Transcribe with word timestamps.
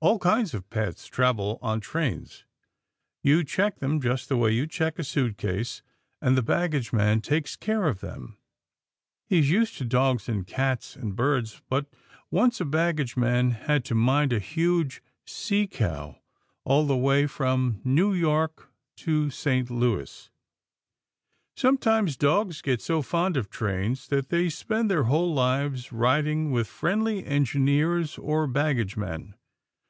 All 0.00 0.20
kinds 0.20 0.54
of 0.54 0.70
pets 0.70 1.08
travel 1.08 1.58
on 1.60 1.80
trains. 1.80 2.44
You 3.24 3.42
check 3.42 3.80
them, 3.80 4.00
just 4.00 4.28
the 4.28 4.36
way 4.36 4.52
you 4.52 4.68
check 4.68 4.96
a 4.96 5.02
suitcase, 5.02 5.82
and 6.22 6.38
the 6.38 6.42
baggageman 6.44 7.20
takes 7.20 7.56
care 7.56 7.88
of 7.88 7.98
them. 7.98 8.38
He 9.26 9.40
is 9.40 9.50
used 9.50 9.76
to 9.78 9.84
dogs 9.84 10.28
and 10.28 10.46
cats 10.46 10.94
and 10.94 11.16
birds, 11.16 11.62
but 11.68 11.86
once 12.30 12.60
a 12.60 12.64
baggageman 12.64 13.50
had 13.50 13.84
to 13.86 13.96
mind 13.96 14.32
a 14.32 14.38
huge 14.38 15.02
sea 15.26 15.66
cow 15.66 16.20
all 16.64 16.86
the 16.86 16.96
way 16.96 17.26
from 17.26 17.80
New 17.82 18.14
York 18.14 18.70
to 18.98 19.30
St. 19.30 19.68
Louis. 19.68 20.30
Sometimes 21.56 22.16
dogs 22.16 22.62
get 22.62 22.80
so 22.80 23.02
fond 23.02 23.36
of 23.36 23.50
trains 23.50 24.06
that 24.06 24.28
they 24.28 24.48
spend 24.48 24.88
their 24.88 25.04
whole 25.10 25.34
lives 25.34 25.90
riding 25.90 26.52
with 26.52 26.68
friendly 26.68 27.24
engineers 27.26 28.16
or 28.16 28.46
baggagemen. 28.46 29.34